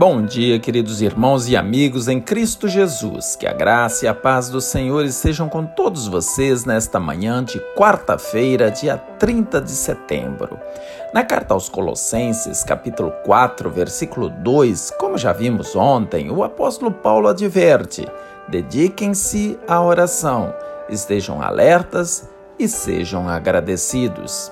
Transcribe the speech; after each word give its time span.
Bom 0.00 0.22
dia, 0.22 0.58
queridos 0.58 1.02
irmãos 1.02 1.46
e 1.46 1.54
amigos 1.54 2.08
em 2.08 2.22
Cristo 2.22 2.66
Jesus. 2.66 3.36
Que 3.36 3.46
a 3.46 3.52
graça 3.52 4.06
e 4.06 4.08
a 4.08 4.14
paz 4.14 4.48
do 4.48 4.58
Senhor 4.58 5.04
estejam 5.04 5.46
com 5.46 5.66
todos 5.66 6.08
vocês 6.08 6.64
nesta 6.64 6.98
manhã 6.98 7.44
de 7.44 7.60
quarta-feira, 7.76 8.70
dia 8.70 8.96
30 8.96 9.60
de 9.60 9.72
setembro. 9.72 10.58
Na 11.12 11.22
carta 11.22 11.52
aos 11.52 11.68
Colossenses, 11.68 12.64
capítulo 12.64 13.12
4, 13.26 13.68
versículo 13.68 14.30
2, 14.30 14.92
como 14.92 15.18
já 15.18 15.34
vimos 15.34 15.76
ontem, 15.76 16.30
o 16.30 16.42
apóstolo 16.42 16.90
Paulo 16.90 17.28
adverte: 17.28 18.08
dediquem-se 18.48 19.58
à 19.68 19.82
oração, 19.82 20.54
estejam 20.88 21.42
alertas 21.42 22.26
e 22.58 22.66
sejam 22.66 23.28
agradecidos. 23.28 24.50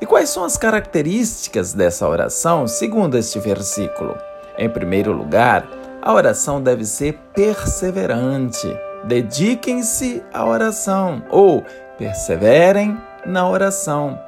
E 0.00 0.06
quais 0.06 0.28
são 0.28 0.44
as 0.44 0.56
características 0.56 1.72
dessa 1.72 2.08
oração, 2.08 2.68
segundo 2.68 3.18
este 3.18 3.40
versículo? 3.40 4.16
Em 4.56 4.68
primeiro 4.68 5.12
lugar, 5.12 5.66
a 6.00 6.12
oração 6.12 6.62
deve 6.62 6.84
ser 6.84 7.18
perseverante. 7.34 8.68
Dediquem-se 9.04 10.22
à 10.32 10.44
oração 10.46 11.22
ou 11.30 11.64
perseverem 11.98 12.96
na 13.26 13.48
oração. 13.48 14.18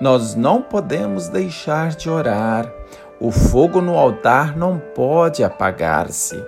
Nós 0.00 0.34
não 0.34 0.62
podemos 0.62 1.28
deixar 1.28 1.90
de 1.90 2.08
orar. 2.08 2.70
O 3.20 3.30
fogo 3.30 3.80
no 3.80 3.98
altar 3.98 4.56
não 4.56 4.78
pode 4.78 5.44
apagar-se. 5.44 6.42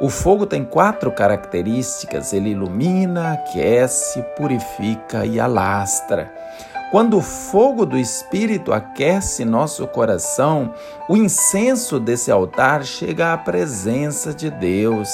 O 0.00 0.08
fogo 0.08 0.46
tem 0.46 0.64
quatro 0.64 1.10
características: 1.10 2.32
ele 2.32 2.50
ilumina, 2.50 3.32
aquece, 3.32 4.22
purifica 4.36 5.24
e 5.24 5.40
alastra. 5.40 6.30
Quando 6.90 7.18
o 7.18 7.22
fogo 7.22 7.84
do 7.84 7.98
Espírito 7.98 8.72
aquece 8.72 9.44
nosso 9.44 9.86
coração, 9.88 10.72
o 11.08 11.16
incenso 11.16 11.98
desse 11.98 12.30
altar 12.30 12.84
chega 12.84 13.32
à 13.32 13.38
presença 13.38 14.32
de 14.32 14.48
Deus. 14.50 15.08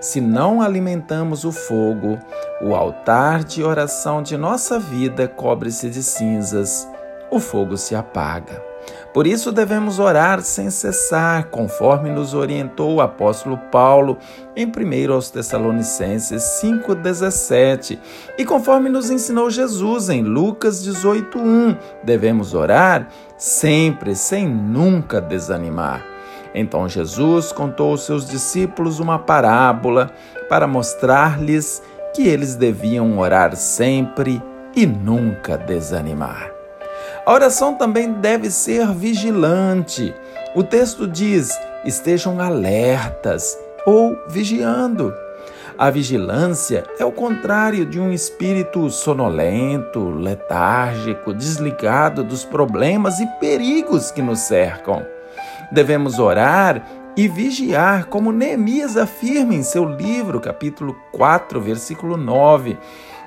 Se 0.00 0.20
não 0.20 0.62
alimentamos 0.62 1.44
o 1.44 1.50
fogo, 1.50 2.16
o 2.62 2.76
altar 2.76 3.42
de 3.42 3.62
oração 3.62 4.22
de 4.22 4.36
nossa 4.36 4.78
vida 4.78 5.26
cobre-se 5.26 5.90
de 5.90 6.02
cinzas, 6.02 6.88
o 7.28 7.40
fogo 7.40 7.76
se 7.76 7.94
apaga. 7.94 8.69
Por 9.12 9.26
isso 9.26 9.50
devemos 9.50 9.98
orar 9.98 10.40
sem 10.42 10.70
cessar, 10.70 11.48
conforme 11.50 12.10
nos 12.10 12.32
orientou 12.34 12.94
o 12.94 13.00
apóstolo 13.00 13.58
Paulo 13.70 14.16
em 14.54 14.66
1 14.66 15.12
aos 15.12 15.30
Tessalonicenses 15.30 16.42
5,17 16.62 17.98
e 18.38 18.44
conforme 18.44 18.88
nos 18.88 19.10
ensinou 19.10 19.50
Jesus 19.50 20.08
em 20.08 20.22
Lucas 20.22 20.86
18,1. 20.86 21.76
Devemos 22.04 22.54
orar 22.54 23.08
sempre, 23.36 24.14
sem 24.14 24.48
nunca 24.48 25.20
desanimar. 25.20 26.04
Então 26.54 26.88
Jesus 26.88 27.52
contou 27.52 27.92
aos 27.92 28.04
seus 28.04 28.26
discípulos 28.28 29.00
uma 29.00 29.18
parábola 29.18 30.10
para 30.48 30.66
mostrar-lhes 30.66 31.82
que 32.14 32.26
eles 32.26 32.54
deviam 32.54 33.18
orar 33.18 33.54
sempre 33.56 34.42
e 34.74 34.86
nunca 34.86 35.56
desanimar. 35.56 36.59
A 37.24 37.32
oração 37.32 37.74
também 37.74 38.12
deve 38.12 38.50
ser 38.50 38.86
vigilante. 38.92 40.14
O 40.54 40.62
texto 40.62 41.06
diz: 41.06 41.50
estejam 41.84 42.40
alertas 42.40 43.58
ou 43.86 44.16
vigiando. 44.28 45.12
A 45.78 45.88
vigilância 45.90 46.84
é 46.98 47.04
o 47.04 47.12
contrário 47.12 47.86
de 47.86 47.98
um 47.98 48.12
espírito 48.12 48.90
sonolento, 48.90 50.10
letárgico, 50.10 51.32
desligado 51.32 52.22
dos 52.22 52.44
problemas 52.44 53.18
e 53.18 53.26
perigos 53.38 54.10
que 54.10 54.20
nos 54.20 54.40
cercam. 54.40 55.06
Devemos 55.72 56.18
orar 56.18 56.86
e 57.16 57.28
vigiar, 57.28 58.06
como 58.06 58.32
Neemias 58.32 58.96
afirma 58.96 59.54
em 59.54 59.62
seu 59.62 59.84
livro, 59.84 60.40
capítulo 60.40 60.94
4, 61.12 61.60
versículo 61.60 62.16
9. 62.16 62.78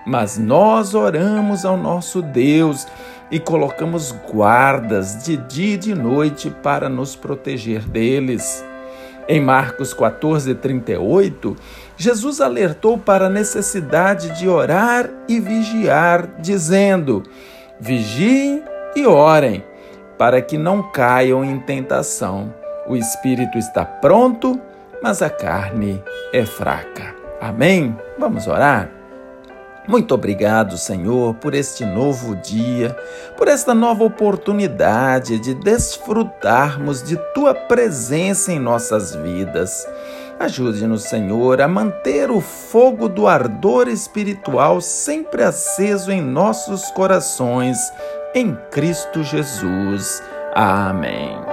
Mas 0.06 0.38
nós 0.38 0.94
oramos 0.94 1.66
ao 1.66 1.78
nosso 1.78 2.22
Deus 2.22 2.85
e 3.33 3.39
colocamos 3.39 4.11
guardas 4.31 5.23
de 5.23 5.35
dia 5.35 5.73
e 5.73 5.77
de 5.77 5.95
noite 5.95 6.51
para 6.61 6.88
nos 6.88 7.16
proteger 7.16 7.81
deles. 7.81 8.63
Em 9.27 9.41
Marcos 9.41 9.91
14, 9.91 10.53
38, 10.53 11.55
Jesus 11.97 12.39
alertou 12.39 12.95
para 12.95 13.25
a 13.25 13.29
necessidade 13.31 14.38
de 14.38 14.47
orar 14.47 15.09
e 15.27 15.39
vigiar, 15.39 16.29
dizendo: 16.39 17.23
Vigiem 17.79 18.61
e 18.95 19.07
orem, 19.07 19.63
para 20.16 20.39
que 20.39 20.55
não 20.55 20.91
caiam 20.91 21.43
em 21.43 21.59
tentação. 21.59 22.53
O 22.88 22.95
espírito 22.95 23.57
está 23.57 23.83
pronto, 23.83 24.61
mas 25.01 25.23
a 25.23 25.29
carne 25.31 26.03
é 26.31 26.45
fraca. 26.45 27.16
Amém? 27.41 27.97
Vamos 28.19 28.45
orar? 28.45 28.91
Muito 29.88 30.16
obrigado, 30.16 30.77
Senhor, 30.77 31.33
por 31.35 31.53
este 31.53 31.85
novo 31.85 32.38
dia, 32.38 32.95
por 33.38 33.49
esta 33.49 33.73
nova 33.73 34.05
oportunidade 34.05 35.38
de 35.39 35.53
desfrutarmos 35.53 37.03
de 37.03 37.17
Tua 37.33 37.53
presença 37.53 38.53
em 38.53 38.59
nossas 38.59 39.13
vidas. 39.13 39.85
Ajude-nos, 40.39 41.03
Senhor, 41.03 41.61
a 41.61 41.67
manter 41.67 42.31
o 42.31 42.39
fogo 42.39 43.07
do 43.09 43.27
ardor 43.27 43.88
espiritual 43.88 44.81
sempre 44.81 45.43
aceso 45.43 46.11
em 46.11 46.22
nossos 46.22 46.89
corações, 46.91 47.77
em 48.33 48.55
Cristo 48.72 49.22
Jesus. 49.22 50.23
Amém. 50.55 51.53